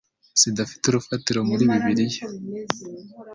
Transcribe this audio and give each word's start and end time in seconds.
zidafite 0.39 0.83
urufatiro 0.87 1.39
muri 1.49 1.63
Bibliya? 1.71 2.21